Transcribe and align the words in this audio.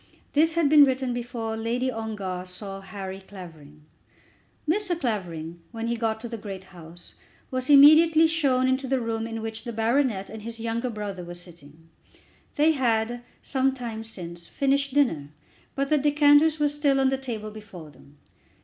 This 0.33 0.53
had 0.53 0.67
been 0.67 0.83
written 0.83 1.13
before 1.13 1.55
Lady 1.55 1.91
Ongar 1.91 2.43
saw 2.47 2.81
Harry 2.81 3.21
Clavering. 3.21 3.85
Mr. 4.67 4.99
Clavering, 4.99 5.59
when 5.71 5.85
he 5.85 5.95
got 5.95 6.19
to 6.21 6.27
the 6.27 6.39
great 6.39 6.63
house, 6.73 7.13
was 7.51 7.69
immediately 7.69 8.25
shown 8.25 8.67
into 8.67 8.87
the 8.87 8.99
room 8.99 9.27
in 9.27 9.43
which 9.43 9.63
the 9.63 9.71
baronet 9.71 10.27
and 10.27 10.41
his 10.41 10.59
younger 10.59 10.89
brother 10.89 11.23
were 11.23 11.35
sitting. 11.35 11.87
They 12.55 12.71
had, 12.71 13.23
some 13.43 13.75
time 13.75 14.03
since, 14.03 14.47
finished 14.47 14.95
dinner, 14.95 15.29
but 15.75 15.89
the 15.89 15.99
decanters 15.99 16.59
were 16.59 16.67
still 16.67 16.99
on 16.99 17.09
the 17.09 17.17
table 17.19 17.51
before 17.51 17.91
them. 17.91 18.17